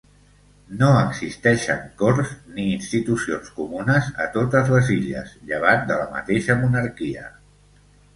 [0.77, 7.29] No existeixen corts ni institucions comunes a totes les Illes, llevat de la mateixa monarquia.